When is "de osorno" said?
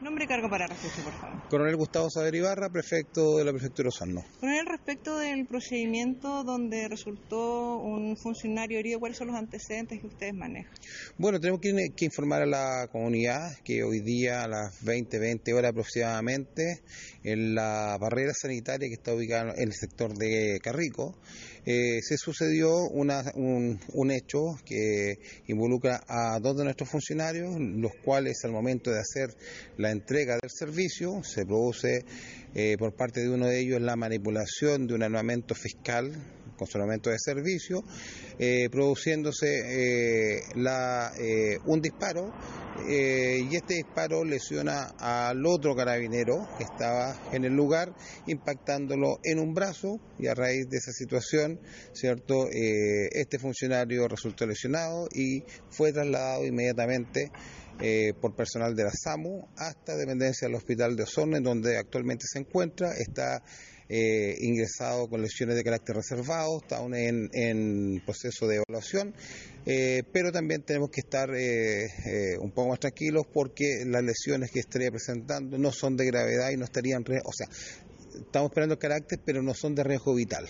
60.96-61.40